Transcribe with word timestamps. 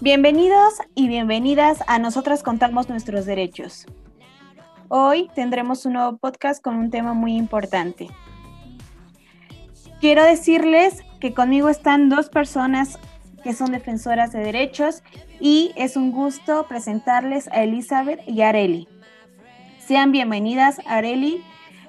Bienvenidos 0.00 0.74
y 0.94 1.08
bienvenidas 1.08 1.82
a 1.88 1.98
Nosotras 1.98 2.44
Contamos 2.44 2.88
Nuestros 2.88 3.26
Derechos. 3.26 3.84
Hoy 4.86 5.28
tendremos 5.34 5.84
un 5.86 5.94
nuevo 5.94 6.18
podcast 6.18 6.62
con 6.62 6.76
un 6.76 6.92
tema 6.92 7.14
muy 7.14 7.34
importante. 7.36 8.06
Quiero 10.00 10.22
decirles 10.22 11.02
que 11.18 11.34
conmigo 11.34 11.68
están 11.68 12.08
dos 12.10 12.28
personas 12.28 12.96
que 13.42 13.52
son 13.52 13.72
defensoras 13.72 14.30
de 14.30 14.38
derechos 14.38 15.02
y 15.40 15.72
es 15.74 15.96
un 15.96 16.12
gusto 16.12 16.66
presentarles 16.68 17.48
a 17.48 17.64
Elizabeth 17.64 18.20
y 18.24 18.42
Areli. 18.42 18.86
Sean 19.84 20.12
bienvenidas 20.12 20.80
Areli 20.86 21.42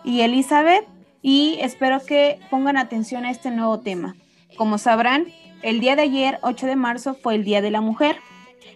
y 0.03 0.21
Elizabeth 0.21 0.87
y 1.21 1.59
espero 1.61 2.03
que 2.03 2.39
pongan 2.49 2.75
atención 2.75 3.25
a 3.25 3.29
este 3.29 3.51
nuevo 3.51 3.81
tema. 3.81 4.15
Como 4.57 4.79
sabrán, 4.79 5.27
el 5.61 5.79
día 5.79 5.95
de 5.95 6.03
ayer, 6.03 6.39
8 6.41 6.67
de 6.67 6.75
marzo, 6.75 7.15
fue 7.15 7.35
el 7.35 7.43
Día 7.43 7.61
de 7.61 7.71
la 7.71 7.81
Mujer, 7.81 8.17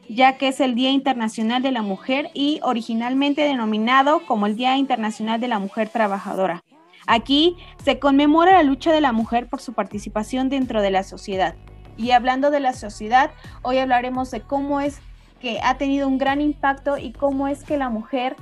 ya 0.09 0.37
que 0.37 0.49
es 0.49 0.59
el 0.59 0.75
Día 0.75 0.91
Internacional 0.91 1.61
de 1.61 1.71
la 1.71 1.81
Mujer 1.81 2.29
y 2.33 2.59
originalmente 2.63 3.41
denominado 3.41 4.25
como 4.25 4.47
el 4.47 4.55
Día 4.55 4.75
Internacional 4.77 5.39
de 5.39 5.47
la 5.47 5.59
Mujer 5.59 5.89
Trabajadora. 5.89 6.63
Aquí 7.07 7.57
se 7.83 7.99
conmemora 7.99 8.53
la 8.53 8.63
lucha 8.63 8.91
de 8.91 9.01
la 9.01 9.11
mujer 9.11 9.47
por 9.47 9.61
su 9.61 9.73
participación 9.73 10.49
dentro 10.49 10.81
de 10.81 10.91
la 10.91 11.03
sociedad. 11.03 11.55
Y 11.97 12.11
hablando 12.11 12.49
de 12.49 12.59
la 12.59 12.73
sociedad, 12.73 13.31
hoy 13.61 13.77
hablaremos 13.77 14.31
de 14.31 14.41
cómo 14.41 14.81
es 14.81 14.99
que 15.39 15.59
ha 15.61 15.77
tenido 15.77 16.07
un 16.07 16.17
gran 16.17 16.41
impacto 16.41 16.97
y 16.97 17.11
cómo 17.11 17.47
es 17.47 17.63
que 17.63 17.77
la 17.77 17.89
mujer 17.89 18.35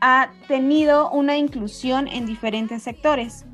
ha 0.00 0.30
tenido 0.48 1.10
una 1.10 1.36
inclusión 1.36 2.08
en 2.08 2.26
diferentes 2.26 2.82
sectores. 2.82 3.46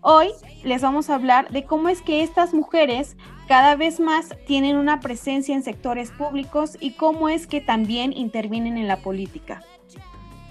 Hoy 0.00 0.28
les 0.64 0.82
vamos 0.82 1.10
a 1.10 1.16
hablar 1.16 1.50
de 1.50 1.64
cómo 1.64 1.88
es 1.88 2.02
que 2.02 2.22
estas 2.22 2.54
mujeres 2.54 3.16
cada 3.48 3.74
vez 3.74 3.98
más 3.98 4.34
tienen 4.46 4.76
una 4.76 5.00
presencia 5.00 5.54
en 5.54 5.62
sectores 5.62 6.10
públicos 6.12 6.76
y 6.80 6.92
cómo 6.92 7.28
es 7.28 7.46
que 7.46 7.60
también 7.60 8.12
intervienen 8.12 8.78
en 8.78 8.86
la 8.86 8.98
política. 8.98 9.62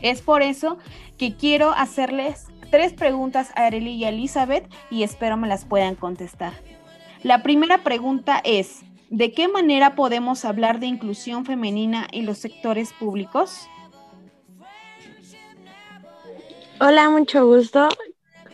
Es 0.02 0.22
por 0.22 0.42
eso 0.42 0.78
que 1.18 1.36
quiero 1.36 1.72
hacerles 1.72 2.48
tres 2.72 2.94
preguntas 2.94 3.52
a 3.56 3.66
Arely 3.66 3.92
y 3.92 4.06
a 4.06 4.10
Elizabeth 4.10 4.70
y 4.90 5.04
espero 5.04 5.38
me 5.38 5.48
las 5.48 5.66
puedan 5.66 5.96
contestar. 5.96 6.54
La 7.24 7.42
primera 7.42 7.84
pregunta 7.84 8.42
es, 8.44 8.82
¿de 9.10 9.32
qué 9.32 9.48
manera 9.48 9.96
podemos 9.96 10.44
hablar 10.44 10.80
de 10.80 10.88
inclusión 10.88 11.46
femenina 11.46 12.06
en 12.12 12.26
los 12.26 12.38
sectores 12.38 12.92
públicos? 12.94 13.68
Hola, 16.80 17.10
mucho 17.10 17.46
gusto. 17.48 17.88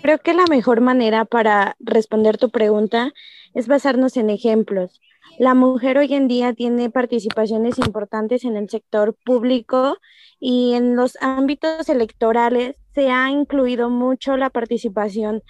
Creo 0.04 0.20
que 0.20 0.34
la 0.34 0.44
mejor 0.50 0.82
manera 0.82 1.24
para 1.24 1.78
responder 1.80 2.38
tu 2.38 2.50
pregunta 2.50 3.14
es 3.54 3.70
basarnos 3.70 4.18
en 4.18 4.30
ejemplos. 4.30 5.00
La 5.40 5.54
mujer 5.54 5.98
hoy 5.98 6.14
en 6.14 6.28
día 6.28 6.52
tiene 6.52 6.90
participaciones 6.90 7.80
importantes 7.80 8.44
en 8.44 8.58
el 8.58 8.70
sector 8.70 9.16
público 9.24 9.98
y 10.42 10.74
en 10.74 10.98
los 10.98 11.18
ámbitos 11.22 11.88
electorales 11.88 12.76
se 12.94 13.12
ha 13.12 13.30
incluido 13.30 13.90
mucho 13.90 14.36
la 14.36 14.50
participación, 14.50 15.42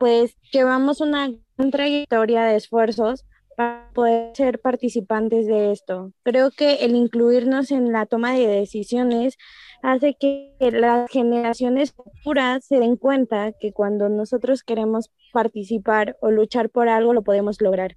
pues 0.00 0.36
llevamos 0.52 1.00
una 1.00 1.30
trayectoria 1.70 2.42
de 2.42 2.56
esfuerzos 2.56 3.24
para 3.56 3.90
poder 3.94 4.34
ser 4.34 4.60
participantes 4.60 5.46
de 5.46 5.70
esto. 5.70 6.12
Creo 6.24 6.50
que 6.50 6.84
el 6.84 6.96
incluirnos 6.96 7.70
en 7.70 7.92
la 7.92 8.06
toma 8.06 8.32
de 8.32 8.48
decisiones 8.48 9.36
hace 9.84 10.14
que 10.14 10.56
las 10.58 11.10
generaciones 11.10 11.92
futuras 11.92 12.64
se 12.64 12.80
den 12.80 12.96
cuenta 12.96 13.52
que 13.52 13.72
cuando 13.72 14.08
nosotros 14.08 14.62
queremos 14.62 15.10
participar 15.32 16.16
o 16.22 16.30
luchar 16.30 16.70
por 16.70 16.88
algo, 16.88 17.12
lo 17.12 17.22
podemos 17.22 17.60
lograr. 17.60 17.96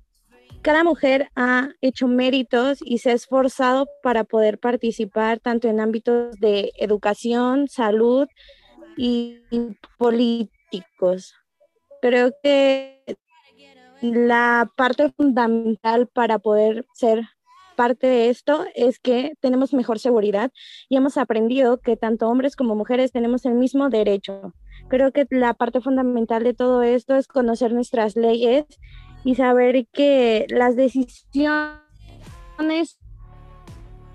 Cada 0.62 0.84
mujer 0.84 1.30
ha 1.36 1.70
hecho 1.80 2.10
méritos 2.10 2.80
y 2.84 2.98
se 2.98 3.12
ha 3.12 3.14
esforzado 3.14 3.88
para 4.04 4.26
poder 4.26 4.60
participar 4.60 5.40
tanto 5.40 5.70
en 5.70 5.80
ámbitos 5.80 6.36
de 6.42 6.72
educación, 6.78 7.70
salud 7.70 8.28
y 8.98 9.40
políticos. 9.98 11.34
Creo 12.02 12.34
que 12.44 13.02
la 14.02 14.70
parte 14.76 15.10
fundamental 15.14 16.08
para 16.08 16.38
poder 16.38 16.86
ser 16.94 17.24
parte 17.78 18.08
de 18.08 18.30
esto 18.30 18.66
es 18.76 19.00
que 19.00 19.36
tenemos 19.40 19.72
mejor 19.72 20.00
seguridad 20.00 20.52
y 20.90 20.98
hemos 20.98 21.16
aprendido 21.18 21.80
que 21.80 21.96
tanto 21.96 22.28
hombres 22.28 22.56
como 22.56 22.76
mujeres 22.76 23.12
tenemos 23.12 23.46
el 23.46 23.54
mismo 23.54 23.90
derecho. 23.90 24.54
Creo 24.90 25.12
que 25.12 25.28
la 25.30 25.54
parte 25.54 25.80
fundamental 25.80 26.44
de 26.44 26.56
todo 26.56 26.82
esto 26.82 27.16
es 27.16 27.28
conocer 27.28 27.74
nuestras 27.74 28.16
leyes 28.16 28.66
y 29.24 29.36
saber 29.36 29.88
que 29.94 30.48
las 30.50 30.76
decisiones 30.76 31.78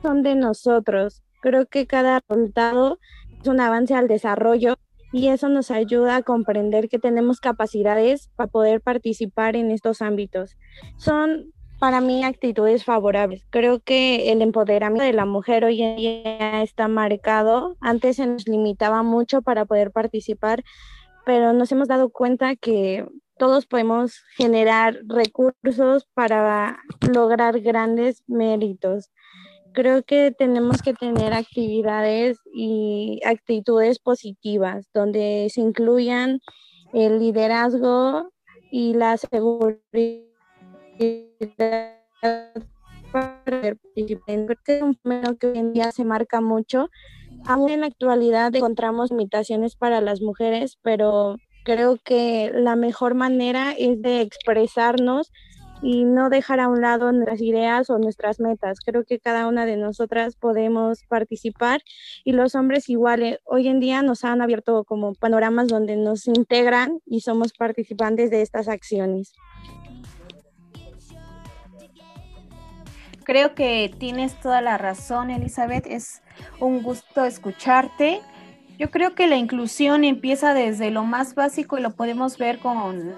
son 0.02 0.22
de 0.22 0.34
nosotros. 0.34 1.22
Creo 1.40 1.66
que 1.66 1.86
cada 1.86 2.20
resultado 2.28 2.98
es 3.40 3.46
un 3.46 3.60
avance 3.60 3.94
al 3.94 4.08
desarrollo 4.08 4.76
y 5.12 5.28
eso 5.28 5.48
nos 5.48 5.70
ayuda 5.70 6.16
a 6.16 6.22
comprender 6.22 6.88
que 6.88 6.98
tenemos 6.98 7.38
capacidades 7.38 8.28
para 8.34 8.50
poder 8.50 8.80
participar 8.80 9.54
en 9.54 9.70
estos 9.70 10.02
ámbitos. 10.02 10.56
Son 10.96 11.52
para 11.82 12.00
mí 12.00 12.22
actitudes 12.22 12.84
favorables. 12.84 13.44
Creo 13.50 13.80
que 13.80 14.30
el 14.30 14.40
empoderamiento 14.40 15.02
de 15.04 15.12
la 15.12 15.26
mujer 15.26 15.64
hoy 15.64 15.82
en 15.82 15.96
día 15.96 16.62
está 16.62 16.86
marcado. 16.86 17.76
Antes 17.80 18.18
se 18.18 18.26
nos 18.28 18.46
limitaba 18.46 19.02
mucho 19.02 19.42
para 19.42 19.64
poder 19.64 19.90
participar, 19.90 20.62
pero 21.26 21.52
nos 21.52 21.72
hemos 21.72 21.88
dado 21.88 22.10
cuenta 22.10 22.54
que 22.54 23.04
todos 23.36 23.66
podemos 23.66 24.22
generar 24.36 24.96
recursos 25.08 26.06
para 26.14 26.78
lograr 27.12 27.58
grandes 27.60 28.22
méritos 28.28 29.10
creo 29.74 30.04
que 30.04 30.30
tenemos 30.30 30.82
que 30.82 30.92
tener 30.92 31.32
actividades 31.32 32.38
y 32.54 33.20
actitudes 33.24 33.98
positivas 33.98 34.86
donde 34.92 35.48
se 35.50 35.62
incluyan 35.62 36.40
el 36.92 37.18
liderazgo 37.18 38.30
y 38.70 38.92
la 38.92 39.16
seguridad 39.16 40.31
es 44.66 44.82
un 44.82 44.96
fenómeno 45.02 45.36
que 45.38 45.48
hoy 45.48 45.58
en 45.58 45.72
día 45.72 45.90
se 45.92 46.04
marca 46.04 46.40
mucho. 46.40 46.90
Aún 47.46 47.70
en 47.70 47.80
la 47.80 47.86
actualidad 47.86 48.54
encontramos 48.54 49.10
limitaciones 49.10 49.74
para 49.76 50.00
las 50.00 50.20
mujeres, 50.20 50.78
pero 50.82 51.36
creo 51.64 51.98
que 52.04 52.52
la 52.54 52.76
mejor 52.76 53.14
manera 53.14 53.72
es 53.72 54.00
de 54.00 54.20
expresarnos 54.20 55.32
y 55.82 56.04
no 56.04 56.30
dejar 56.30 56.60
a 56.60 56.68
un 56.68 56.80
lado 56.80 57.10
nuestras 57.10 57.40
ideas 57.40 57.90
o 57.90 57.98
nuestras 57.98 58.38
metas. 58.38 58.78
Creo 58.84 59.04
que 59.04 59.18
cada 59.18 59.48
una 59.48 59.66
de 59.66 59.76
nosotras 59.76 60.36
podemos 60.36 61.00
participar 61.08 61.82
y 62.24 62.32
los 62.32 62.54
hombres 62.54 62.88
iguales 62.88 63.40
hoy 63.44 63.66
en 63.66 63.80
día 63.80 64.02
nos 64.02 64.22
han 64.24 64.40
abierto 64.40 64.84
como 64.84 65.14
panoramas 65.14 65.66
donde 65.66 65.96
nos 65.96 66.28
integran 66.28 67.00
y 67.04 67.20
somos 67.20 67.52
participantes 67.52 68.30
de 68.30 68.42
estas 68.42 68.68
acciones. 68.68 69.32
Creo 73.24 73.54
que 73.54 73.94
tienes 73.98 74.38
toda 74.40 74.60
la 74.60 74.78
razón, 74.78 75.30
Elizabeth. 75.30 75.86
Es 75.86 76.22
un 76.60 76.82
gusto 76.82 77.24
escucharte. 77.24 78.20
Yo 78.78 78.90
creo 78.90 79.14
que 79.14 79.26
la 79.26 79.36
inclusión 79.36 80.04
empieza 80.04 80.54
desde 80.54 80.90
lo 80.90 81.04
más 81.04 81.34
básico 81.34 81.78
y 81.78 81.82
lo 81.82 81.94
podemos 81.94 82.38
ver 82.38 82.58
con 82.58 83.14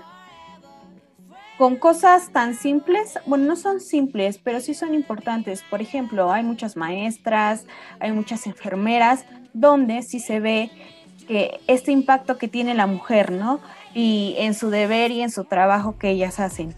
con 1.56 1.77
cosas 1.77 2.31
tan 2.33 2.55
simples, 2.55 3.19
bueno, 3.27 3.47
no 3.47 3.56
son 3.56 3.79
simples, 3.81 4.39
pero 4.39 4.61
sí 4.61 4.75
son 4.75 4.93
importantes. 4.93 5.62
Por 5.62 5.81
ejemplo, 5.81 6.33
hay 6.33 6.43
muchas 6.43 6.77
maestras, 6.77 7.65
hay 8.00 8.12
muchas 8.12 8.47
enfermeras, 8.47 9.25
donde 9.53 10.03
sí 10.03 10.19
se 10.19 10.41
ve 10.41 10.71
que 11.29 11.61
este 11.69 11.93
impacto 11.93 12.39
que 12.39 12.49
tiene 12.49 12.75
la 12.75 12.87
mujer, 12.87 13.31
¿no? 13.31 13.61
Y 13.95 14.35
en 14.39 14.55
su 14.55 14.71
deber 14.71 15.12
y 15.12 15.23
en 15.23 15.31
su 15.31 15.45
trabajo 15.45 15.97
que 15.97 16.11
ellas 16.11 16.41
hacen. 16.41 16.75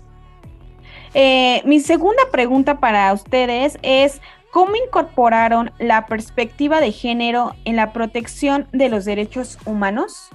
Eh, 1.15 1.63
mi 1.65 1.81
segunda 1.81 2.23
pregunta 2.31 2.79
para 2.81 3.13
ustedes 3.13 3.79
es, 3.83 4.21
¿cómo 4.51 4.77
incorporaron 4.77 5.71
la 5.79 6.07
perspectiva 6.07 6.81
de 6.81 6.93
género 6.93 7.55
en 7.65 7.77
la 7.77 7.93
protección 7.93 8.69
de 8.73 8.89
los 8.89 9.05
derechos 9.05 9.59
humanos? 9.65 10.31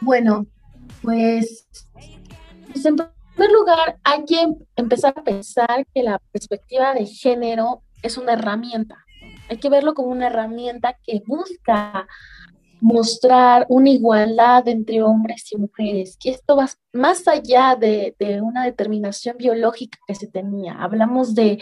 Bueno, 0.00 0.46
pues, 1.02 1.66
pues, 2.72 2.86
en 2.86 2.96
primer 2.96 3.52
lugar 3.52 3.98
hay 4.02 4.24
que 4.24 4.46
empezar 4.76 5.14
a 5.16 5.22
pensar 5.22 5.86
que 5.94 6.02
la 6.02 6.18
perspectiva 6.32 6.94
de 6.94 7.06
género 7.06 7.82
es 8.02 8.16
una 8.16 8.32
herramienta. 8.32 9.04
Hay 9.50 9.58
que 9.58 9.68
verlo 9.68 9.94
como 9.94 10.08
una 10.08 10.28
herramienta 10.28 10.96
que 11.04 11.22
busca 11.26 12.06
mostrar 12.80 13.66
una 13.68 13.90
igualdad 13.90 14.66
entre 14.68 15.02
hombres 15.02 15.50
y 15.52 15.56
mujeres, 15.56 16.16
que 16.18 16.30
esto 16.30 16.56
va 16.56 16.68
más 16.92 17.26
allá 17.28 17.76
de, 17.78 18.14
de 18.18 18.40
una 18.40 18.64
determinación 18.64 19.36
biológica 19.38 19.98
que 20.06 20.14
se 20.14 20.26
tenía. 20.26 20.74
Hablamos 20.74 21.34
de 21.34 21.58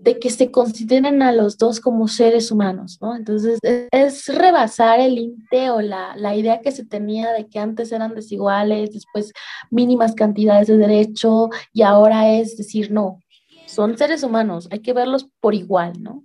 de 0.00 0.18
que 0.18 0.30
se 0.30 0.50
consideren 0.50 1.22
a 1.22 1.32
los 1.32 1.58
dos 1.58 1.80
como 1.80 2.08
seres 2.08 2.50
humanos, 2.50 2.98
¿no? 3.00 3.16
Entonces 3.16 3.58
es, 3.62 4.28
rebasar 4.28 5.00
el 5.00 5.16
límite 5.16 5.70
o 5.70 5.80
la, 5.80 6.14
la, 6.16 6.36
idea 6.36 6.60
que 6.60 6.72
se 6.72 6.84
tenía 6.84 7.32
de 7.32 7.48
que 7.48 7.58
antes 7.58 7.90
eran 7.92 8.14
desiguales, 8.14 8.92
después 8.92 9.32
mínimas 9.70 10.14
cantidades 10.14 10.68
de 10.68 10.76
derecho 10.76 11.50
y 11.72 11.82
ahora 11.82 12.32
es 12.32 12.56
decir, 12.56 12.90
no, 12.90 13.20
son 13.66 13.98
seres 13.98 14.22
humanos, 14.22 14.68
hay 14.70 14.80
que 14.80 14.92
verlos 14.92 15.28
por 15.40 15.54
igual, 15.54 16.02
¿no? 16.02 16.24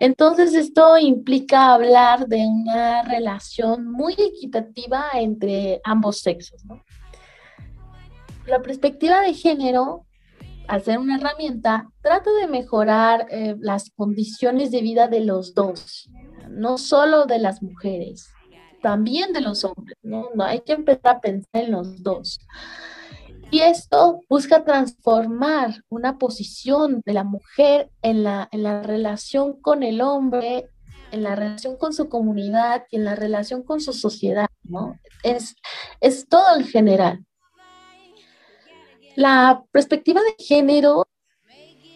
Entonces 0.00 0.54
esto 0.54 0.98
implica 0.98 1.72
hablar 1.72 2.26
de 2.26 2.44
una 2.46 3.02
relación 3.02 3.90
muy 3.90 4.14
equitativa 4.14 5.04
entre 5.14 5.80
ambos 5.84 6.18
sexos, 6.20 6.64
¿no? 6.64 6.82
La 8.46 8.60
perspectiva 8.60 9.20
de 9.20 9.34
género 9.34 10.06
al 10.70 10.84
ser 10.84 11.00
una 11.00 11.16
herramienta, 11.16 11.90
trata 12.00 12.30
de 12.40 12.46
mejorar 12.46 13.26
eh, 13.28 13.56
las 13.58 13.90
condiciones 13.90 14.70
de 14.70 14.82
vida 14.82 15.08
de 15.08 15.18
los 15.18 15.52
dos, 15.52 16.08
no 16.48 16.78
solo 16.78 17.26
de 17.26 17.40
las 17.40 17.60
mujeres, 17.60 18.32
también 18.80 19.32
de 19.32 19.40
los 19.40 19.64
hombres, 19.64 19.98
¿no? 20.02 20.28
hay 20.44 20.60
que 20.60 20.74
empezar 20.74 21.16
a 21.16 21.20
pensar 21.20 21.64
en 21.64 21.72
los 21.72 22.04
dos. 22.04 22.38
Y 23.50 23.60
esto 23.60 24.20
busca 24.28 24.64
transformar 24.64 25.82
una 25.88 26.18
posición 26.18 27.02
de 27.04 27.12
la 27.14 27.24
mujer 27.24 27.90
en 28.00 28.22
la, 28.22 28.48
en 28.52 28.62
la 28.62 28.82
relación 28.82 29.60
con 29.60 29.82
el 29.82 30.00
hombre, 30.00 30.68
en 31.10 31.24
la 31.24 31.34
relación 31.34 31.76
con 31.76 31.92
su 31.92 32.08
comunidad 32.08 32.84
y 32.90 32.96
en 32.96 33.04
la 33.04 33.16
relación 33.16 33.64
con 33.64 33.80
su 33.80 33.92
sociedad, 33.92 34.48
¿no? 34.62 34.98
Es, 35.24 35.56
es 36.00 36.28
todo 36.28 36.56
en 36.56 36.64
general. 36.64 37.26
La 39.16 39.64
perspectiva 39.72 40.20
de 40.20 40.44
género, 40.44 41.08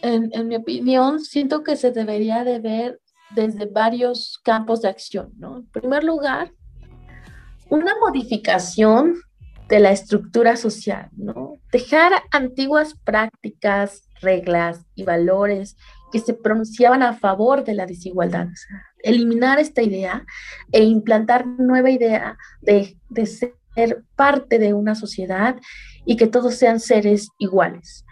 en, 0.02 0.48
mi 0.48 0.56
opinión, 0.56 1.20
siento 1.20 1.62
que 1.62 1.76
se 1.76 1.92
debería 1.92 2.44
de 2.44 2.58
ver 2.58 3.00
desde 3.34 3.66
varios 3.66 4.40
campos 4.42 4.82
de 4.82 4.88
acción, 4.88 5.32
¿no? 5.36 5.58
En 5.58 5.66
primer 5.70 6.04
lugar, 6.04 6.52
una 7.70 7.94
modificación 8.00 9.14
de 9.68 9.80
la 9.80 9.90
estructura 9.90 10.56
social, 10.56 11.08
¿no? 11.16 11.58
Dejar 11.72 12.12
antiguas 12.30 12.94
prácticas, 13.04 14.08
reglas 14.20 14.84
y 14.94 15.04
valores 15.04 15.76
que 16.12 16.18
se 16.20 16.34
pronunciaban 16.34 17.02
a 17.02 17.14
favor 17.14 17.64
de 17.64 17.74
la 17.74 17.86
desigualdad. 17.86 18.48
eliminar 19.02 19.58
esta 19.58 19.82
idea 19.82 20.24
e 20.72 20.82
implantar 20.82 21.46
nueva 21.46 21.90
idea 21.90 22.38
de, 22.62 22.96
de 23.10 23.26
ser 23.26 24.04
parte 24.16 24.58
de 24.58 24.72
una 24.72 24.94
sociedad 24.94 25.56
y 26.06 26.16
que 26.16 26.26
todos 26.26 26.54
sean 26.54 26.80
seres 26.80 27.28
iguales. 27.38 28.04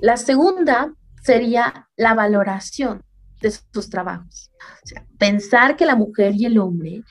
La 0.00 0.16
segunda 0.16 0.94
sería 1.22 1.88
la 1.96 2.14
valoración 2.14 3.02
de 3.40 3.50
sus 3.50 3.90
trabajos. 3.90 4.50
pensar 5.18 5.76
que 5.76 5.86
la 5.86 5.96
mujer 5.96 6.34
y 6.34 6.46
el 6.46 6.58
hombre 6.58 7.02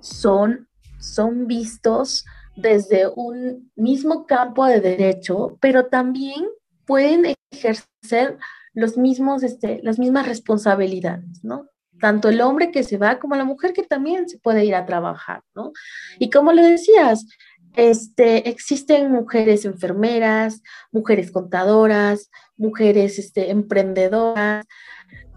son, 0.00 0.68
son 0.98 1.46
vistos 1.46 2.24
desde 2.56 3.08
un 3.08 3.70
mismo 3.76 4.26
campo 4.26 4.66
de 4.66 4.80
derecho, 4.80 5.58
pero 5.60 5.86
también 5.86 6.44
pueden 6.86 7.34
ejercer 7.50 8.38
los 8.72 8.96
mismos, 8.96 9.42
este, 9.42 9.80
las 9.82 9.98
mismas 9.98 10.26
responsabilidades, 10.26 11.42
¿no? 11.44 11.68
Tanto 12.00 12.28
el 12.28 12.40
hombre 12.40 12.70
que 12.70 12.82
se 12.82 12.98
va 12.98 13.18
como 13.18 13.36
la 13.36 13.44
mujer 13.44 13.72
que 13.72 13.84
también 13.84 14.28
se 14.28 14.38
puede 14.38 14.64
ir 14.64 14.74
a 14.74 14.86
trabajar, 14.86 15.42
¿no? 15.54 15.72
Y 16.18 16.30
como 16.30 16.52
le 16.52 16.62
decías, 16.62 17.26
este, 17.76 18.48
existen 18.48 19.10
mujeres 19.10 19.64
enfermeras, 19.64 20.62
mujeres 20.92 21.30
contadoras, 21.30 22.30
mujeres 22.56 23.18
este, 23.18 23.50
emprendedoras, 23.50 24.66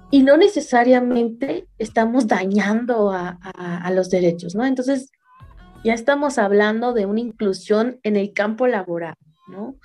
y 0.09 0.23
no 0.23 0.37
necesariamente 0.37 1.67
estamos 1.77 2.27
dañando 2.27 3.11
a, 3.11 3.37
los 3.91 4.09
derechos, 4.09 4.55
¿no? 4.55 4.65
Entonces, 4.65 5.11
ya 5.83 5.93
estamos 5.93 6.37
hablando 6.37 6.93
de 6.93 7.05
una 7.05 7.19
inclusión 7.19 7.99
en 8.03 8.15
el 8.15 8.33
campo 8.33 8.67
laboral, 8.67 9.15
¿no? 9.47 9.75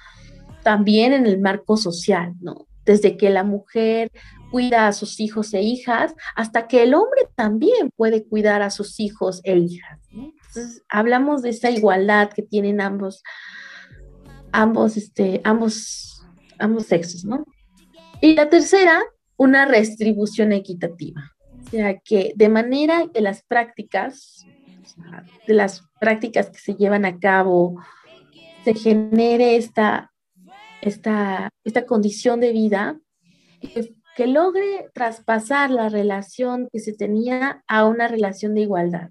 También 0.63 1.13
en 1.13 1.27
el 1.27 1.39
marco 1.41 1.77
social, 1.77 2.35
¿no? 2.41 2.67
Desde 2.85 3.17
que 3.17 3.31
la 3.31 3.45
mujer 3.45 4.11
cuida 4.51 4.87
a 4.87 4.93
sus 4.93 5.19
hijos 5.19 5.55
e 5.55 5.63
hijas, 5.63 6.15
hasta 6.37 6.69
que 6.69 6.83
el 6.83 6.95
hombre 6.95 7.23
también 7.35 7.91
puede 7.97 8.25
cuidar 8.25 8.63
a 8.63 8.71
sus 8.71 9.01
hijos 9.01 9.41
e 9.45 9.57
hijas. 9.57 9.99
Entonces, 10.13 10.83
hablamos 10.89 11.43
de 11.43 11.51
esa 11.51 11.71
igualdad 11.71 12.31
que 12.31 12.43
tienen 12.43 12.81
ambos, 12.81 13.23
ambos, 14.53 14.97
este, 14.97 15.41
ambos, 15.45 16.23
ambos 16.59 16.87
sexos, 16.87 17.25
¿no? 17.25 17.45
Y 18.21 18.35
la 18.35 18.51
tercera, 18.51 19.03
una 19.37 19.65
restribución 19.65 20.53
equitativa. 20.53 21.33
O 21.67 21.71
sea, 21.71 21.99
que 21.99 22.33
de 22.37 22.49
manera 22.51 23.07
de 23.13 23.23
las 23.23 23.43
prácticas, 23.43 24.45
de 25.47 25.55
las 25.55 25.85
prácticas 26.01 26.51
que 26.51 26.59
se 26.59 26.75
llevan 26.75 27.05
a 27.05 27.19
cabo, 27.19 27.81
se 28.65 28.75
genere 28.75 29.57
esta, 29.57 30.13
esta, 30.81 31.49
esta 31.65 31.87
condición 31.87 32.41
de 32.41 32.53
vida 32.53 32.99
que, 33.61 33.95
logre 34.27 34.89
traspasar 34.95 35.71
la 35.71 35.89
relación 35.89 36.69
que 36.73 36.79
se 36.79 36.93
tenía 36.93 37.65
a 37.67 37.87
una 37.87 38.07
relación 38.07 38.55
de 38.55 38.61
igualdad. 38.61 39.11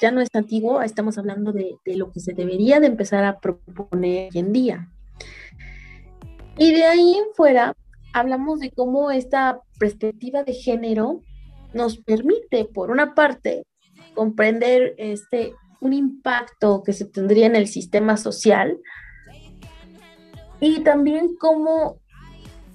ya 0.00 0.10
no 0.10 0.20
es 0.20 0.28
antiguo, 0.34 0.82
estamos 0.82 1.16
hablando 1.16 1.50
de, 1.50 1.78
lo 1.86 2.12
que 2.12 2.20
se 2.20 2.34
debería 2.34 2.78
de 2.78 2.88
empezar 2.88 3.24
a 3.24 3.40
proponer 3.40 4.28
hoy 4.34 4.38
en 4.38 4.52
día. 4.52 4.90
Y 6.58 6.72
de 6.72 6.84
ahí 6.84 7.14
en 7.14 7.34
fuera, 7.34 7.74
hablamos 8.12 8.60
de 8.60 8.70
cómo 8.70 9.10
esta 9.10 9.60
perspectiva 9.78 10.44
de 10.44 10.52
género 10.52 11.22
nos 11.74 11.98
permite, 11.98 12.64
por 12.64 12.90
una 12.90 13.14
parte, 13.14 13.66
comprender 14.14 14.94
este, 14.98 15.54
un 15.80 15.92
impacto 15.92 16.82
que 16.82 16.92
se 16.92 17.04
tendría 17.04 17.46
en 17.46 17.56
el 17.56 17.66
sistema 17.66 18.16
social 18.16 18.78
y 20.60 20.80
también 20.82 21.36
cómo 21.36 22.00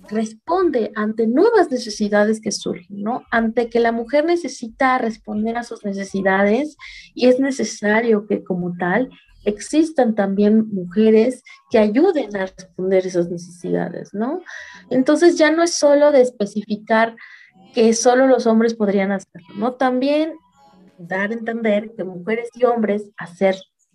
responde 0.09 0.91
ante 0.95 1.27
nuevas 1.27 1.71
necesidades 1.71 2.41
que 2.41 2.51
surgen, 2.51 3.03
¿no? 3.03 3.23
Ante 3.31 3.69
que 3.69 3.79
la 3.79 3.91
mujer 3.91 4.25
necesita 4.25 4.97
responder 4.97 5.57
a 5.57 5.63
sus 5.63 5.85
necesidades 5.85 6.77
y 7.13 7.27
es 7.27 7.39
necesario 7.39 8.25
que 8.27 8.43
como 8.43 8.75
tal 8.77 9.09
existan 9.45 10.15
también 10.15 10.67
mujeres 10.69 11.43
que 11.69 11.79
ayuden 11.79 12.35
a 12.35 12.47
responder 12.47 13.05
esas 13.05 13.29
necesidades, 13.29 14.09
¿no? 14.13 14.41
Entonces 14.89 15.37
ya 15.37 15.51
no 15.51 15.63
es 15.63 15.75
solo 15.75 16.11
de 16.11 16.21
especificar 16.21 17.15
que 17.73 17.93
solo 17.93 18.27
los 18.27 18.47
hombres 18.47 18.73
podrían 18.73 19.11
hacerlo, 19.11 19.47
¿no? 19.55 19.73
También 19.73 20.33
dar 20.97 21.31
a 21.31 21.33
entender 21.33 21.93
que 21.95 22.03
mujeres 22.03 22.49
y 22.55 22.65
hombres, 22.65 23.09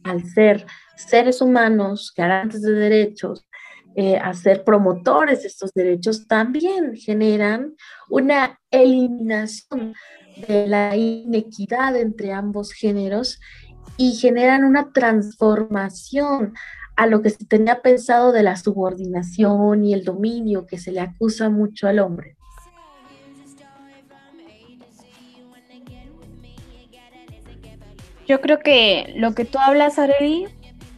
al 0.02 0.24
ser 0.24 0.66
seres 0.96 1.40
humanos, 1.40 2.12
garantes 2.16 2.62
de 2.62 2.72
derechos, 2.72 3.46
eh, 3.96 4.16
a 4.16 4.34
ser 4.34 4.64
promotores 4.64 5.42
de 5.42 5.48
estos 5.48 5.72
derechos 5.72 6.26
también 6.26 6.96
generan 6.96 7.76
una 8.10 8.58
eliminación 8.72 9.94
de 10.48 10.66
la 10.66 10.96
inequidad 10.96 11.96
entre 11.96 12.32
ambos 12.32 12.72
géneros 12.72 13.38
y 13.96 14.16
generan 14.16 14.64
una 14.64 14.92
transformación 14.92 16.54
a 16.96 17.06
lo 17.06 17.22
que 17.22 17.30
se 17.30 17.44
tenía 17.44 17.82
pensado 17.82 18.32
de 18.32 18.42
la 18.42 18.56
subordinación 18.56 19.84
y 19.84 19.94
el 19.94 20.04
dominio 20.04 20.66
que 20.66 20.78
se 20.78 20.90
le 20.90 21.00
acusa 21.00 21.48
mucho 21.48 21.86
al 21.86 22.00
hombre. 22.00 22.36
Yo 28.26 28.40
creo 28.40 28.60
que 28.60 29.12
lo 29.16 29.34
que 29.34 29.44
tú 29.44 29.58
hablas, 29.58 29.98
Areli, 29.98 30.46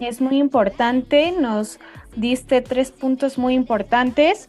es 0.00 0.20
muy 0.20 0.38
importante. 0.38 1.32
Nos 1.32 1.78
diste 2.14 2.60
tres 2.60 2.90
puntos 2.90 3.38
muy 3.38 3.54
importantes. 3.54 4.48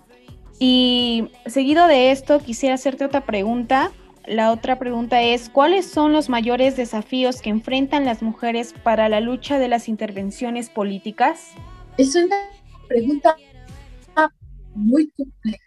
Y 0.60 1.30
seguido 1.46 1.88
de 1.88 2.12
esto, 2.12 2.40
quisiera 2.40 2.76
hacerte 2.76 3.06
otra 3.06 3.22
pregunta. 3.22 3.92
La 4.26 4.52
otra 4.52 4.78
pregunta 4.78 5.22
es, 5.22 5.50
¿cuáles 5.50 5.90
son 5.90 6.12
los 6.12 6.30
mayores 6.30 6.76
desafíos 6.76 7.42
que 7.42 7.50
enfrentan 7.50 8.06
las 8.06 8.22
mujeres 8.22 8.74
para 8.84 9.08
la 9.08 9.22
lucha 9.22 9.58
de 9.58 9.70
las 9.70 9.88
intervenciones 9.88 10.70
políticas? 10.70 11.52
Es 11.98 12.16
una 12.16 12.36
pregunta 12.88 13.36
muy 14.76 15.10
compleja, 15.12 15.64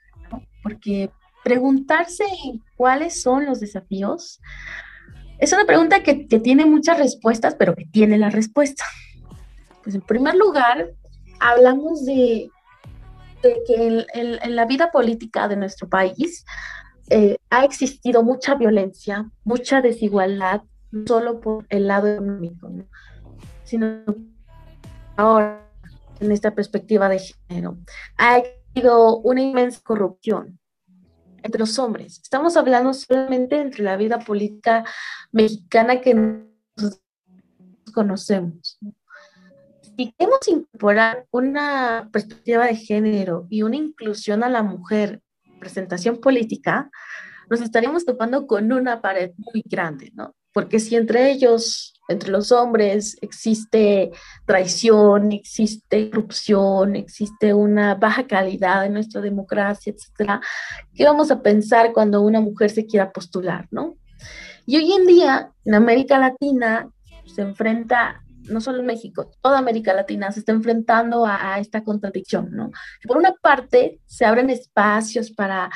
porque 0.63 1.11
preguntarse 1.43 2.25
cuáles 2.77 3.21
son 3.21 3.47
los 3.47 3.61
desafíos 3.61 4.41
es 5.41 5.53
una 5.53 5.65
pregunta 5.65 6.03
que, 6.03 6.27
que 6.27 6.39
tiene 6.39 6.67
muchas 6.67 6.99
respuestas, 6.99 7.55
pero 7.55 7.75
que 7.75 7.87
tiene 7.87 8.19
la 8.19 8.31
respuesta. 8.31 8.85
Pues 9.83 9.95
en 9.95 10.03
primer 10.03 10.35
lugar, 10.35 10.91
hablamos 11.41 12.05
de, 12.05 12.51
que 13.43 14.07
en, 14.13 14.55
la 14.57 14.67
vida 14.67 14.93
política 14.93 15.49
de 15.49 15.57
nuestro 15.57 15.89
país 15.89 16.45
eh, 17.09 17.39
ha 17.49 17.65
existido 17.65 18.23
mucha 18.23 18.55
violencia, 18.55 19.29
mucha 19.43 19.81
desigualdad, 19.81 20.63
no 20.93 21.07
solo 21.07 21.41
por 21.41 21.67
el 21.71 21.89
lado 21.89 22.09
económico, 22.09 22.71
sino 23.65 24.05
ahora 25.17 25.67
en 26.21 26.31
esta 26.31 26.55
perspectiva 26.55 27.09
de 27.09 27.21
género. 27.49 27.79
Ha 28.19 28.43
habido 28.75 29.17
una 29.19 29.41
inmensa 29.41 29.81
corrupción 29.83 30.60
entre 31.43 31.59
los 31.59 31.79
hombres. 31.79 32.21
Estamos 32.23 32.57
hablando 32.57 32.93
solamente 32.95 33.61
entre 33.61 33.85
la 33.85 33.97
vida 33.97 34.19
política 34.19 34.85
mexicana 35.33 36.01
que 36.01 36.45
conocemos. 37.93 38.79
Si 39.97 40.13
queremos 40.13 40.49
incorporar 40.49 41.27
una 41.31 42.09
perspectiva 42.13 42.67
de 42.67 42.77
género 42.77 43.47
y 43.51 43.63
una 43.63 43.77
inclusión 43.77 44.43
a 44.43 44.49
la 44.49 44.63
mujer 44.63 45.21
en 45.45 45.59
presentación 45.59 46.21
política, 46.21 46.91
nos 47.51 47.61
estaríamos 47.61 48.05
topando 48.05 48.47
con 48.47 48.73
una 48.73 49.03
pared 49.03 49.33
muy 49.37 49.63
grande, 49.67 50.11
¿no? 50.15 50.35
Porque 50.53 50.81
si 50.81 50.97
entre 50.97 51.31
ellos, 51.31 52.00
entre 52.11 52.31
los 52.31 52.53
hombres, 52.53 53.17
existe 53.21 54.11
traición, 54.45 55.33
existe 55.33 56.11
corrupción, 56.11 56.97
existe 56.97 57.55
una 57.55 57.95
baja 57.95 58.27
calidad 58.27 58.85
en 58.85 58.95
nuestra 58.95 59.21
democracia, 59.21 59.93
etcétera, 59.93 60.41
¿qué 60.95 61.05
vamos 61.05 61.31
a 61.31 61.43
pensar 61.43 61.93
cuando 61.93 62.21
una 62.21 62.41
mujer 62.41 62.71
se 62.71 62.87
quiera 62.87 63.13
postular, 63.13 63.69
no? 63.71 63.95
Y 64.67 64.77
hoy 64.77 64.93
en 64.93 65.07
día, 65.07 65.53
en 65.65 65.75
América 65.75 66.19
Latina, 66.19 66.89
se 67.27 67.43
enfrenta 67.43 68.23
no 68.45 68.61
solo 68.61 68.81
en 68.81 68.87
México, 68.87 69.31
toda 69.43 69.59
América 69.59 69.95
Latina 69.95 70.33
se 70.33 70.41
está 70.41 70.51
enfrentando 70.51 71.25
a, 71.25 71.55
a, 71.55 71.59
esta 71.61 71.85
contradicción, 71.85 72.51
¿no? 72.51 72.73
Por 73.07 73.17
una 73.17 73.33
parte, 73.33 74.01
se 74.07 74.25
abren 74.25 74.51
espacios 74.51 75.31
para, 75.31 75.71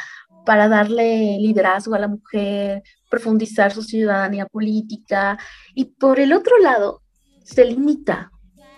para 0.45 0.69
darle 0.69 1.39
liderazgo 1.39 1.95
a 1.95 2.01
la 2.01 2.09
mujer, 2.09 2.83
profundizar 3.15 3.73
su 3.73 3.83
ciudadanía 3.83 4.47
política 4.47 5.39
y 5.73 5.85
por 5.85 6.19
el 6.19 6.33
otro 6.33 6.59
lado 6.59 7.01
se 7.45 7.65
limita 7.65 8.33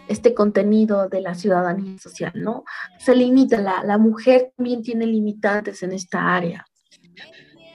este 0.09 0.35
contenido 0.35 1.09
de 1.09 1.23
la 1.23 1.35
ciudadanía 1.35 1.99
social, 1.99 2.33
¿no? 2.35 2.64
Se 2.99 3.16
limita, 3.16 3.59
la, 3.59 3.83
la 3.83 3.97
mujer 3.97 4.52
también 4.55 4.83
tiene 4.83 5.07
limitantes 5.07 5.83
en 5.83 5.93
esta 5.93 6.37
área. 6.37 6.66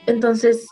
Entonces, 0.06 0.68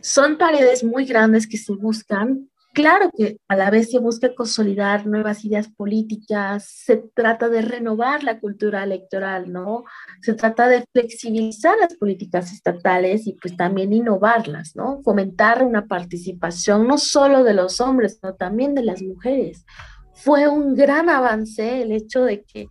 son 0.00 0.38
paredes 0.38 0.82
muy 0.82 1.04
grandes 1.04 1.46
que 1.46 1.58
se 1.58 1.74
buscan 1.74 2.48
Claro 2.74 3.08
que 3.16 3.38
a 3.46 3.54
la 3.54 3.70
vez 3.70 3.92
se 3.92 4.00
busca 4.00 4.34
consolidar 4.34 5.06
nuevas 5.06 5.44
ideas 5.44 5.68
políticas, 5.68 6.64
se 6.68 6.96
trata 6.96 7.48
de 7.48 7.62
renovar 7.62 8.24
la 8.24 8.40
cultura 8.40 8.82
electoral, 8.82 9.52
¿no? 9.52 9.84
Se 10.22 10.34
trata 10.34 10.66
de 10.66 10.84
flexibilizar 10.92 11.78
las 11.78 11.94
políticas 11.94 12.52
estatales 12.52 13.28
y 13.28 13.34
pues 13.34 13.56
también 13.56 13.92
innovarlas, 13.92 14.74
¿no? 14.74 15.02
Fomentar 15.04 15.62
una 15.62 15.86
participación 15.86 16.88
no 16.88 16.98
solo 16.98 17.44
de 17.44 17.54
los 17.54 17.80
hombres, 17.80 18.18
sino 18.20 18.34
también 18.34 18.74
de 18.74 18.82
las 18.82 19.00
mujeres. 19.02 19.64
Fue 20.12 20.48
un 20.48 20.74
gran 20.74 21.08
avance 21.08 21.82
el 21.82 21.92
hecho 21.92 22.24
de 22.24 22.42
que 22.42 22.66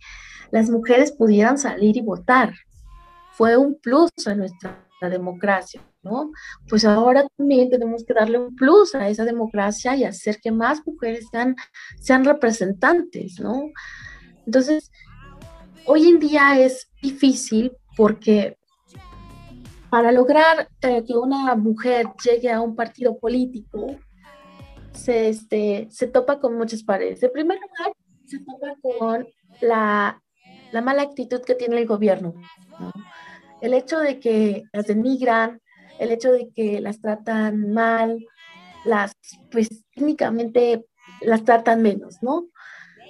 las 0.50 0.68
mujeres 0.68 1.12
pudieran 1.12 1.56
salir 1.56 1.96
y 1.96 2.02
votar. 2.02 2.52
Fue 3.32 3.56
un 3.56 3.80
plus 3.80 4.10
a 4.26 4.34
nuestra 4.34 4.83
democracia. 5.02 5.82
¿no? 6.04 6.32
Pues 6.68 6.84
ahora 6.84 7.26
también 7.36 7.70
tenemos 7.70 8.04
que 8.04 8.14
darle 8.14 8.38
un 8.38 8.54
plus 8.54 8.94
a 8.94 9.08
esa 9.08 9.24
democracia 9.24 9.96
y 9.96 10.04
hacer 10.04 10.38
que 10.40 10.52
más 10.52 10.86
mujeres 10.86 11.26
sean, 11.30 11.56
sean 12.00 12.24
representantes, 12.24 13.40
¿no? 13.40 13.70
Entonces, 14.46 14.90
hoy 15.86 16.08
en 16.08 16.20
día 16.20 16.60
es 16.60 16.90
difícil 17.02 17.72
porque 17.96 18.58
para 19.90 20.12
lograr 20.12 20.68
eh, 20.82 21.04
que 21.06 21.16
una 21.16 21.54
mujer 21.54 22.06
llegue 22.22 22.50
a 22.52 22.60
un 22.60 22.76
partido 22.76 23.18
político, 23.18 23.96
se, 24.92 25.28
este, 25.28 25.88
se 25.90 26.06
topa 26.06 26.38
con 26.38 26.56
muchas 26.56 26.82
paredes. 26.82 27.22
En 27.22 27.32
primer 27.32 27.58
lugar, 27.58 27.92
se 28.26 28.38
topa 28.40 28.74
con 28.82 29.26
la, 29.60 30.20
la 30.72 30.80
mala 30.82 31.02
actitud 31.02 31.40
que 31.42 31.54
tiene 31.54 31.78
el 31.78 31.86
gobierno. 31.86 32.34
¿no? 32.78 32.92
El 33.64 33.72
hecho 33.72 33.98
de 33.98 34.20
que 34.20 34.64
las 34.74 34.86
denigran, 34.88 35.58
el 35.98 36.12
hecho 36.12 36.30
de 36.32 36.50
que 36.54 36.82
las 36.82 37.00
tratan 37.00 37.72
mal, 37.72 38.22
las, 38.84 39.16
pues 39.50 39.86
técnicamente 39.94 40.84
las 41.22 41.44
tratan 41.44 41.80
menos, 41.80 42.18
¿no? 42.20 42.48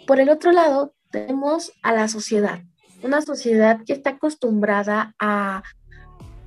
Por 0.06 0.20
el 0.20 0.28
otro 0.28 0.52
lado, 0.52 0.94
tenemos 1.11 1.73
a 1.82 1.92
la 1.92 2.06
sociedad, 2.06 2.61
una 3.02 3.20
sociedad 3.20 3.80
que 3.84 3.94
está 3.94 4.11
acostumbrada 4.11 5.16
a, 5.18 5.64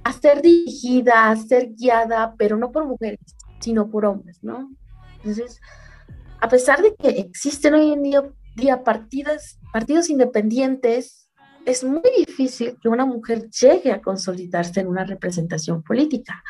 a 0.05 0.13
ser 0.13 0.41
dirigida, 0.41 1.29
a 1.29 1.35
ser 1.35 1.73
guiada, 1.73 2.33
pero 2.37 2.55
no 2.55 2.71
por 2.71 2.85
mujeres, 2.85 3.35
sino 3.59 3.89
por 3.89 4.05
hombres, 4.05 4.41
¿no? 4.41 4.71
Entonces, 5.17 5.59
a 6.39 6.47
pesar 6.47 6.81
de 6.81 6.95
que 6.95 7.09
existen 7.09 7.73
hoy 7.73 7.91
en 7.91 8.03
día, 8.03 8.23
día 8.55 8.85
partidos, 8.85 9.59
partidos 9.73 10.09
independientes 10.09 11.26
es 11.67 11.83
muy 11.83 12.09
difícil 12.17 12.77
que 12.81 12.87
una 12.87 13.05
mujer 13.05 13.49
llegue 13.49 13.91
a 13.91 14.01
consolidarse 14.01 14.79
en 14.79 14.87
una 14.87 15.03
representación 15.03 15.83
política. 15.83 16.41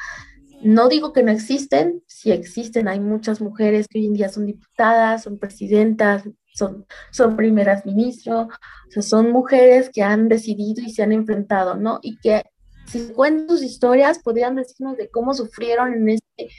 No 0.61 0.89
digo 0.89 1.11
que 1.11 1.23
no 1.23 1.31
existen, 1.31 2.03
sí 2.05 2.31
existen, 2.31 2.87
hay 2.87 2.99
muchas 2.99 3.41
mujeres 3.41 3.87
que 3.87 3.97
hoy 3.97 4.05
en 4.05 4.13
día 4.13 4.29
son 4.29 4.45
diputadas, 4.45 5.23
son 5.23 5.39
presidentas, 5.39 6.23
son, 6.53 6.85
son 7.11 7.35
primeras 7.35 7.83
ministros, 7.83 8.47
o 8.47 8.91
sea, 8.91 9.01
son 9.01 9.31
mujeres 9.31 9.89
que 9.91 10.03
han 10.03 10.29
decidido 10.29 10.83
y 10.83 10.91
se 10.91 11.01
han 11.01 11.11
enfrentado, 11.11 11.75
¿no? 11.75 11.99
Y 12.03 12.19
que 12.19 12.43
si 12.85 13.11
cuentan 13.11 13.49
sus 13.49 13.63
historias 13.63 14.19
podrían 14.19 14.55
decirnos 14.55 14.97
de 14.97 15.09
cómo 15.09 15.33
sufrieron 15.33 15.93
en 15.93 16.09
este, 16.09 16.49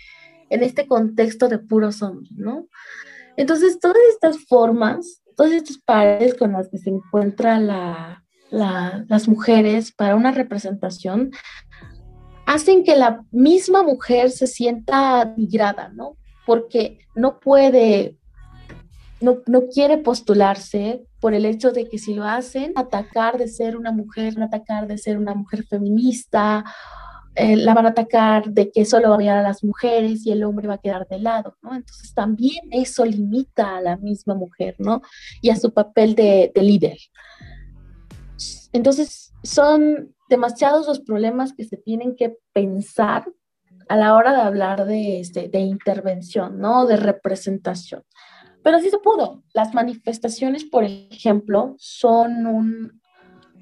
en 0.50 0.62
este 0.64 0.88
contexto 0.88 1.48
de 1.48 1.58
puros 1.60 2.02
hombres, 2.02 2.32
¿no? 2.36 2.66
Entonces, 3.36 3.78
todas 3.78 4.02
estas 4.10 4.44
formas, 4.46 5.22
todas 5.36 5.52
estas 5.52 5.78
paredes 5.78 6.34
con 6.34 6.52
las 6.52 6.68
que 6.68 6.78
se 6.78 6.90
encuentra 6.90 7.60
la, 7.60 8.24
la, 8.50 9.04
las 9.08 9.28
mujeres 9.28 9.92
para 9.92 10.16
una 10.16 10.30
representación 10.30 11.30
hacen 12.46 12.82
que 12.82 12.96
la 12.96 13.22
misma 13.30 13.82
mujer 13.82 14.30
se 14.30 14.46
sienta 14.46 15.34
migrada, 15.36 15.90
¿no? 15.94 16.16
Porque 16.46 16.98
no 17.14 17.40
puede, 17.40 18.16
no, 19.20 19.42
no, 19.46 19.66
quiere 19.66 19.98
postularse 19.98 21.04
por 21.20 21.34
el 21.34 21.44
hecho 21.44 21.72
de 21.72 21.90
que 21.90 21.98
si 21.98 22.14
lo 22.14 22.24
hacen, 22.24 22.72
atacar 22.74 23.36
de 23.36 23.48
ser 23.48 23.76
una 23.76 23.92
mujer, 23.92 24.40
atacar 24.40 24.86
de 24.86 24.96
ser 24.96 25.18
una 25.18 25.34
mujer 25.34 25.66
feminista, 25.66 26.64
eh, 27.34 27.54
la 27.56 27.74
van 27.74 27.84
a 27.84 27.90
atacar 27.90 28.48
de 28.50 28.70
que 28.70 28.86
solo 28.86 29.08
va 29.08 29.10
a 29.10 29.14
apoyar 29.16 29.36
a 29.36 29.42
las 29.42 29.62
mujeres 29.62 30.24
y 30.24 30.32
el 30.32 30.42
hombre 30.42 30.68
va 30.68 30.74
a 30.74 30.78
quedar 30.78 31.06
de 31.06 31.18
lado, 31.18 31.54
¿no? 31.62 31.74
Entonces 31.74 32.14
también 32.14 32.64
eso 32.70 33.04
limita 33.04 33.76
a 33.76 33.82
la 33.82 33.98
misma 33.98 34.34
mujer, 34.34 34.74
¿no? 34.78 35.02
Y 35.42 35.50
a 35.50 35.56
su 35.56 35.74
papel 35.74 36.14
de 36.14 36.50
líder. 36.54 36.96
Entonces, 38.72 39.32
son 39.42 40.14
demasiados 40.28 40.86
los 40.86 41.00
problemas 41.00 41.52
que 41.52 41.64
se 41.64 41.76
tienen 41.76 42.14
que 42.14 42.36
pensar 42.52 43.26
a 43.88 43.96
la 43.96 44.14
hora 44.14 44.32
de 44.34 44.42
hablar 44.42 44.84
de, 44.84 45.20
este, 45.20 45.48
de 45.48 45.60
intervención, 45.60 46.58
¿no? 46.58 46.86
De 46.86 46.96
representación. 46.96 48.04
Pero 48.62 48.80
sí 48.80 48.90
se 48.90 48.98
pudo. 48.98 49.42
Las 49.54 49.72
manifestaciones, 49.72 50.64
por 50.64 50.84
ejemplo, 50.84 51.74
son 51.78 52.46
un, 52.46 53.00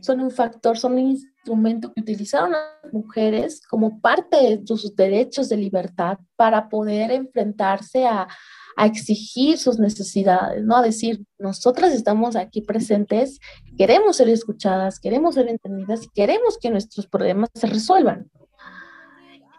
son 0.00 0.20
un 0.20 0.30
factor, 0.30 0.76
son 0.76 0.94
un 0.94 1.10
instrumento 1.10 1.92
que 1.92 2.00
utilizaron 2.00 2.52
las 2.52 2.92
mujeres 2.92 3.64
como 3.68 4.00
parte 4.00 4.36
de 4.36 4.66
sus 4.66 4.96
derechos 4.96 5.48
de 5.48 5.56
libertad 5.58 6.18
para 6.34 6.68
poder 6.68 7.12
enfrentarse 7.12 8.06
a, 8.06 8.26
a 8.76 8.84
exigir 8.84 9.56
sus 9.58 9.78
necesidades, 9.78 10.62
¿no? 10.62 10.76
A 10.76 10.82
decir, 10.82 11.24
nosotras 11.38 11.94
estamos 11.94 12.36
aquí 12.36 12.60
presentes, 12.60 13.40
queremos 13.78 14.16
ser 14.16 14.28
escuchadas, 14.28 15.00
queremos 15.00 15.34
ser 15.34 15.48
entendidas 15.48 16.04
y 16.04 16.08
queremos 16.08 16.58
que 16.58 16.70
nuestros 16.70 17.06
problemas 17.06 17.48
se 17.54 17.66
resuelvan. 17.66 18.30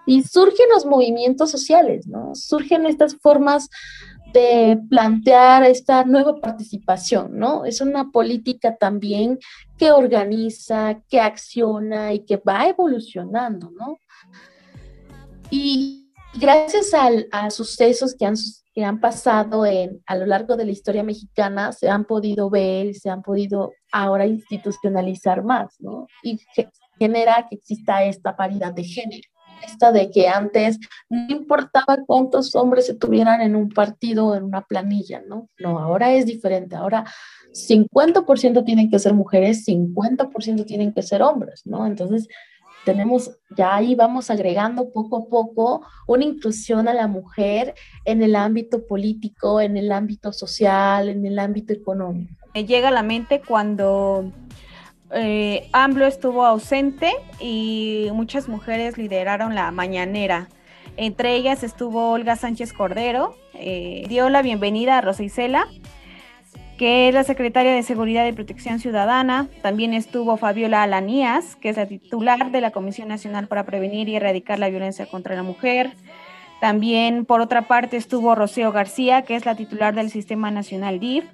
Y 0.05 0.24
surgen 0.24 0.67
los 0.74 0.86
movimientos 0.86 1.50
sociales, 1.50 2.07
¿no? 2.07 2.36
Surgen 2.36 2.86
estas 2.86 3.15
formas 3.15 3.69
de 4.33 4.79
plantear 4.89 5.63
esta 5.63 6.03
nueva 6.05 6.39
participación, 6.39 7.38
¿no? 7.38 7.65
Es 7.65 7.81
una 7.81 8.12
política 8.12 8.77
también 8.77 9.39
que 9.77 9.91
organiza, 9.91 11.01
que 11.09 11.19
acciona 11.19 12.13
y 12.13 12.19
que 12.19 12.38
va 12.38 12.67
evolucionando, 12.67 13.71
¿no? 13.71 13.97
Y 15.50 16.12
gracias 16.39 16.91
a 17.31 17.50
sucesos 17.50 18.15
que 18.15 18.25
han 18.25 18.38
que 18.77 18.86
han 18.86 19.00
pasado 19.00 19.65
en, 19.65 20.03
a 20.05 20.15
lo 20.15 20.27
largo 20.27 20.55
de 20.55 20.63
la 20.63 20.72
historia 20.72 21.01
mexicana 21.01 21.72
se 21.72 21.89
han 21.89 22.05
podido 22.05 22.48
ver 22.51 22.93
se 22.93 23.10
han 23.10 23.24
podido 23.24 23.74
ahora 23.91 24.27
institucionalizar 24.27 25.43
más, 25.43 25.81
¿no? 25.81 26.05
Y 26.22 26.39
genera 27.00 27.48
que 27.50 27.55
exista 27.55 28.03
esta 28.03 28.36
paridad 28.36 28.72
de 28.72 28.84
género. 28.84 29.27
Esta 29.65 29.91
de 29.91 30.12
que 30.12 30.27
antes 30.27 30.77
no 31.10 31.25
importaba 31.27 31.98
cuántos 32.05 32.53
hombres 32.53 32.86
se 32.86 32.93
tuvieran 32.93 33.41
en 33.41 33.55
un 33.55 33.69
partido 33.69 34.27
o 34.27 34.36
en 34.36 34.43
una 34.43 34.62
planilla, 34.62 35.24
¿no? 35.27 35.50
No, 35.57 35.79
ahora 35.79 36.13
es 36.13 36.27
diferente. 36.27 36.75
Ahora 36.75 37.03
50% 37.53 38.63
tienen 38.63 38.91
que 38.91 39.00
ser 39.00 39.15
mujeres, 39.15 39.65
50% 39.65 40.65
tienen 40.67 40.93
que 40.93 41.01
ser 41.01 41.24
hombres, 41.24 41.63
¿no? 41.65 41.88
Entonces, 41.88 42.27
tenemos, 42.88 43.38
ya 43.58 43.75
ahí 43.75 43.96
vamos 43.96 44.29
agregando 44.29 44.94
poco 44.94 45.17
a 45.17 45.25
poco 45.25 45.86
una 46.08 46.24
inclusión 46.24 46.88
a 46.88 46.94
la 46.94 47.08
mujer 47.08 47.75
en 48.06 48.24
el 48.24 48.34
ámbito 48.34 48.88
político, 48.88 49.60
en 49.60 49.75
el 49.75 49.91
ámbito 49.91 50.32
social, 50.32 51.10
en 51.10 51.25
el 51.25 51.38
ámbito 51.38 51.74
económico. 51.74 52.34
Me 52.53 52.63
llega 52.63 52.88
a 52.88 52.91
la 52.91 53.03
mente 53.03 53.41
cuando 53.46 54.32
eh, 55.12 55.67
AMLO 55.74 56.06
estuvo 56.06 56.46
ausente 56.46 57.12
y 57.41 58.08
muchas 58.13 58.48
mujeres 58.48 58.98
lideraron 58.98 59.53
la 59.53 59.70
mañanera. 59.72 60.48
Entre 60.96 61.36
ellas 61.36 61.63
estuvo 61.63 62.12
Olga 62.12 62.38
Sánchez 62.38 62.72
Cordero, 62.72 63.36
eh, 63.53 64.06
dio 64.08 64.29
la 64.29 64.41
bienvenida 64.41 64.98
a 64.98 65.01
Rosa 65.01 65.24
Isela, 65.24 65.67
que 66.77 67.07
es 67.07 67.13
la 67.13 67.24
secretaria 67.24 67.74
de 67.74 67.81
Seguridad 67.84 68.27
y 68.27 68.31
Protección 68.31 68.79
Ciudadana. 68.79 69.48
También 69.62 69.93
estuvo 69.93 70.38
Fabiola 70.38 70.84
Alanías, 70.84 71.55
que 71.55 71.69
es 71.69 71.77
la 71.77 71.88
titular 71.88 72.51
de 72.51 72.62
la 72.62 72.72
Comisión 72.72 73.07
Nacional 73.07 73.48
para 73.48 73.65
Prevenir 73.65 74.07
y 74.10 74.15
Erradicar 74.15 74.60
la 74.60 74.69
Violencia 74.69 75.07
contra 75.07 75.36
la 75.36 75.43
Mujer. 75.43 75.91
También, 76.62 77.25
por 77.25 77.41
otra 77.41 77.63
parte, 77.63 77.98
estuvo 77.98 78.36
Rocío 78.36 78.72
García, 78.72 79.24
que 79.24 79.36
es 79.36 79.46
la 79.46 79.55
titular 79.55 79.96
del 79.96 80.12
Sistema 80.12 80.51
Nacional 80.51 81.00
DIF, 81.00 81.25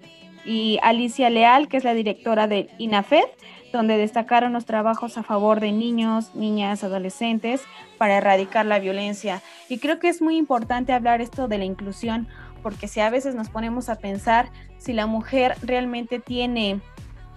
y 0.45 0.79
Alicia 0.81 1.29
Leal, 1.29 1.67
que 1.67 1.77
es 1.77 1.83
la 1.83 1.93
directora 1.93 2.47
del 2.47 2.69
INAFED, 2.77 3.23
donde 3.71 3.97
destacaron 3.97 4.53
los 4.53 4.65
trabajos 4.65 5.17
a 5.17 5.23
favor 5.23 5.59
de 5.59 5.71
niños, 5.71 6.35
niñas, 6.35 6.83
adolescentes 6.83 7.61
para 7.97 8.17
erradicar 8.17 8.65
la 8.65 8.79
violencia. 8.79 9.41
Y 9.67 9.79
creo 9.79 9.99
que 9.99 10.09
es 10.09 10.21
muy 10.21 10.37
importante 10.37 10.93
hablar 10.93 11.21
esto 11.21 11.47
de 11.47 11.57
la 11.57 11.65
inclusión, 11.65 12.27
porque 12.63 12.87
si 12.87 13.01
a 13.01 13.09
veces 13.09 13.35
nos 13.35 13.49
ponemos 13.49 13.89
a 13.89 13.97
pensar 13.97 14.49
si 14.77 14.93
la 14.93 15.05
mujer 15.05 15.55
realmente 15.61 16.19
tiene 16.19 16.81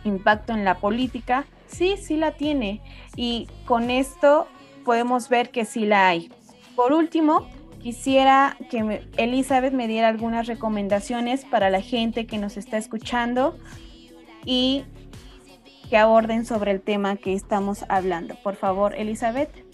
impacto 0.05 0.55
en 0.55 0.65
la 0.65 0.77
política, 0.77 1.45
sí, 1.67 1.97
sí 1.99 2.17
la 2.17 2.33
tiene. 2.33 2.81
Y 3.17 3.49
con 3.67 3.91
esto 3.91 4.47
podemos 4.85 5.29
ver 5.29 5.51
que 5.51 5.65
sí 5.65 5.85
la 5.85 6.09
hay. 6.09 6.31
Por 6.75 6.93
último, 6.93 7.49
quisiera 7.83 8.57
que 8.71 9.03
Elizabeth 9.17 9.73
me 9.73 9.89
diera 9.89 10.09
algunas 10.09 10.47
recomendaciones 10.47 11.45
para 11.45 11.69
la 11.71 11.81
gente 11.81 12.27
que 12.27 12.39
nos 12.39 12.57
está 12.57 12.79
escuchando 12.79 13.59
y 14.45 14.85
que 15.91 15.97
aborden 15.97 16.45
sobre 16.45 16.73
el 16.73 16.81
tema 16.81 17.17
que 17.17 17.33
estamos 17.33 17.85
hablando. 17.89 18.35
Por 18.43 18.57
favor, 18.57 18.95
Elizabeth. 18.95 19.66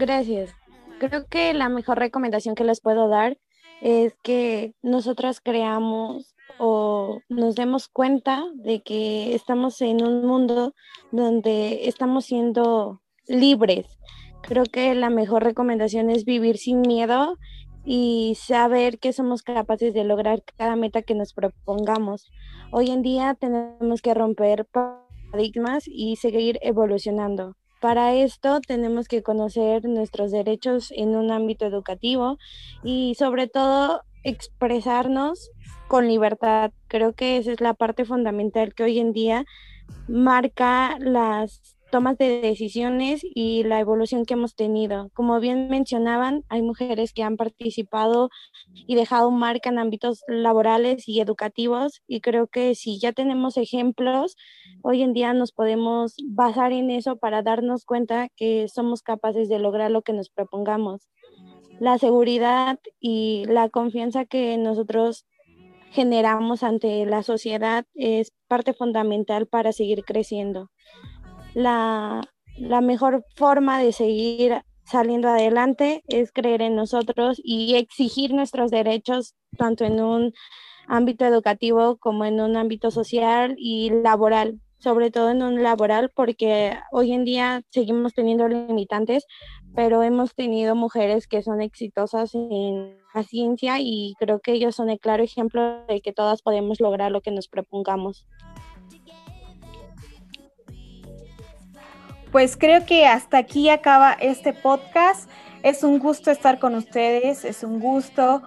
Gracias. 0.00 0.56
Creo 0.98 1.26
que 1.26 1.52
la 1.52 1.68
mejor 1.68 1.98
recomendación 1.98 2.54
que 2.54 2.64
les 2.64 2.80
puedo 2.80 3.08
dar 3.08 3.36
es 3.82 4.14
que 4.22 4.72
nosotras 4.80 5.42
creamos 5.42 6.34
o 6.58 7.20
nos 7.28 7.54
demos 7.54 7.88
cuenta 7.88 8.42
de 8.54 8.82
que 8.82 9.34
estamos 9.34 9.78
en 9.82 10.02
un 10.02 10.24
mundo 10.26 10.74
donde 11.12 11.86
estamos 11.86 12.24
siendo 12.24 13.02
libres. 13.26 13.98
Creo 14.40 14.64
que 14.64 14.94
la 14.94 15.10
mejor 15.10 15.44
recomendación 15.44 16.08
es 16.08 16.24
vivir 16.24 16.56
sin 16.56 16.80
miedo 16.80 17.36
y 17.84 18.38
saber 18.40 19.00
que 19.00 19.12
somos 19.12 19.42
capaces 19.42 19.92
de 19.92 20.04
lograr 20.04 20.42
cada 20.56 20.76
meta 20.76 21.02
que 21.02 21.14
nos 21.14 21.34
propongamos. 21.34 22.30
Hoy 22.72 22.88
en 22.88 23.02
día 23.02 23.36
tenemos 23.38 24.00
que 24.00 24.14
romper 24.14 24.64
paradigmas 24.64 25.84
y 25.86 26.16
seguir 26.16 26.58
evolucionando. 26.62 27.59
Para 27.80 28.14
esto 28.14 28.60
tenemos 28.60 29.08
que 29.08 29.22
conocer 29.22 29.86
nuestros 29.86 30.30
derechos 30.30 30.92
en 30.94 31.16
un 31.16 31.30
ámbito 31.30 31.64
educativo 31.64 32.36
y 32.84 33.14
sobre 33.18 33.48
todo 33.48 34.02
expresarnos 34.22 35.50
con 35.88 36.06
libertad. 36.06 36.72
Creo 36.88 37.14
que 37.14 37.38
esa 37.38 37.52
es 37.52 37.60
la 37.62 37.72
parte 37.72 38.04
fundamental 38.04 38.74
que 38.74 38.82
hoy 38.82 38.98
en 38.98 39.12
día 39.12 39.46
marca 40.08 40.98
las 41.00 41.76
tomas 41.90 42.16
de 42.16 42.40
decisiones 42.40 43.20
y 43.22 43.64
la 43.64 43.80
evolución 43.80 44.24
que 44.24 44.34
hemos 44.34 44.54
tenido. 44.54 45.10
Como 45.14 45.38
bien 45.40 45.68
mencionaban, 45.68 46.44
hay 46.48 46.62
mujeres 46.62 47.12
que 47.12 47.22
han 47.22 47.36
participado 47.36 48.30
y 48.74 48.94
dejado 48.94 49.30
marca 49.30 49.70
en 49.70 49.78
ámbitos 49.78 50.22
laborales 50.28 51.08
y 51.08 51.20
educativos 51.20 52.02
y 52.06 52.20
creo 52.20 52.46
que 52.46 52.74
si 52.74 52.98
ya 52.98 53.12
tenemos 53.12 53.56
ejemplos, 53.56 54.36
hoy 54.82 55.02
en 55.02 55.12
día 55.12 55.32
nos 55.34 55.52
podemos 55.52 56.14
basar 56.24 56.72
en 56.72 56.90
eso 56.90 57.16
para 57.16 57.42
darnos 57.42 57.84
cuenta 57.84 58.28
que 58.36 58.68
somos 58.68 59.02
capaces 59.02 59.48
de 59.48 59.58
lograr 59.58 59.90
lo 59.90 60.02
que 60.02 60.12
nos 60.12 60.30
propongamos. 60.30 61.08
La 61.80 61.98
seguridad 61.98 62.78
y 63.00 63.44
la 63.46 63.68
confianza 63.68 64.24
que 64.24 64.56
nosotros 64.58 65.26
generamos 65.90 66.62
ante 66.62 67.04
la 67.04 67.22
sociedad 67.22 67.84
es 67.94 68.32
parte 68.46 68.74
fundamental 68.74 69.46
para 69.46 69.72
seguir 69.72 70.04
creciendo 70.04 70.70
la, 71.54 72.22
mejor 72.82 73.24
forma 73.36 73.80
de 73.80 73.92
seguir 73.92 74.62
saliendo 74.84 75.28
adelante 75.28 76.02
es 76.08 76.32
creer 76.32 76.62
en 76.62 76.74
nosotros 76.74 77.40
y 77.42 77.76
exigir 77.76 78.34
nuestros 78.34 78.70
derechos 78.70 79.34
tanto 79.56 79.84
en 79.84 80.00
un 80.00 80.32
ámbito 80.88 81.24
educativo 81.24 81.96
como 81.98 82.24
en 82.24 82.40
un 82.40 82.56
ámbito 82.56 82.90
social 82.90 83.54
y 83.56 83.90
laboral, 83.90 84.60
sobre 84.78 85.10
todo 85.10 85.30
en 85.30 85.42
un 85.42 85.62
laboral 85.62 86.10
porque 86.14 86.76
hoy 86.90 87.12
en 87.12 87.24
día 87.24 87.62
seguimos 87.70 88.14
teniendo 88.14 88.48
limitantes, 88.48 89.26
pero 89.74 90.02
hemos 90.02 90.34
tenido 90.34 90.74
mujeres 90.74 91.28
que 91.28 91.42
son 91.42 91.60
exitosas 91.60 92.34
en 92.34 92.98
la 93.14 93.22
ciencia 93.22 93.76
y 93.78 94.14
creo 94.18 94.40
que 94.40 94.52
ellos 94.52 94.74
son 94.74 94.90
el 94.90 94.98
claro 94.98 95.22
ejemplo 95.22 95.84
de 95.86 96.00
que 96.00 96.12
todas 96.12 96.42
podemos 96.42 96.80
lograr 96.80 97.12
lo 97.12 97.20
que 97.20 97.30
nos 97.30 97.46
propongamos. 97.46 98.26
Pues 102.32 102.56
creo 102.56 102.86
que 102.86 103.06
hasta 103.06 103.38
aquí 103.38 103.68
acaba 103.70 104.12
este 104.12 104.52
podcast. 104.52 105.28
Es 105.62 105.82
un 105.82 105.98
gusto 105.98 106.30
estar 106.30 106.58
con 106.58 106.74
ustedes, 106.74 107.44
es 107.44 107.64
un 107.64 107.80
gusto 107.80 108.42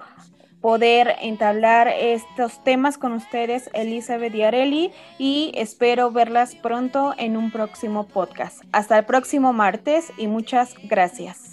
poder 0.62 1.16
entablar 1.22 1.90
estos 1.90 2.64
temas 2.64 2.98
con 2.98 3.12
ustedes, 3.12 3.70
Elizabeth 3.74 4.34
y 4.34 4.44
Areli, 4.44 4.92
y 5.20 5.52
espero 5.56 6.10
verlas 6.10 6.56
pronto 6.56 7.14
en 7.18 7.36
un 7.36 7.52
próximo 7.52 8.08
podcast. 8.08 8.64
Hasta 8.72 8.98
el 8.98 9.06
próximo 9.06 9.52
martes 9.52 10.14
y 10.18 10.28
muchas 10.28 10.76
gracias. 10.86 11.53